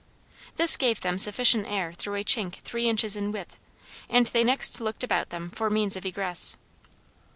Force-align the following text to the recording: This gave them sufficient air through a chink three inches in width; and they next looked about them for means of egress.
This 0.55 0.77
gave 0.77 1.01
them 1.01 1.19
sufficient 1.19 1.67
air 1.67 1.93
through 1.93 2.15
a 2.15 2.23
chink 2.23 2.55
three 2.61 2.89
inches 2.89 3.15
in 3.15 3.31
width; 3.31 3.57
and 4.09 4.25
they 4.25 4.43
next 4.43 4.81
looked 4.81 5.03
about 5.03 5.29
them 5.29 5.51
for 5.51 5.69
means 5.69 5.95
of 5.95 6.07
egress. 6.07 6.55